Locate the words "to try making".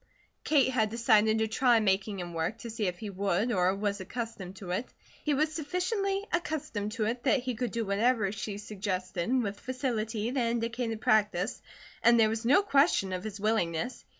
1.37-2.19